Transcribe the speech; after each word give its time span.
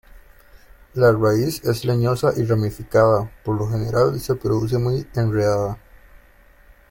La 0.95 1.11
raíz 1.11 1.63
es 1.63 1.85
leñosa 1.85 2.31
y 2.35 2.43
ramificada, 2.43 3.29
por 3.45 3.55
lo 3.55 3.67
general 3.69 4.19
se 4.19 4.33
produce 4.33 4.79
muy 4.79 5.05
enredada. 5.13 5.77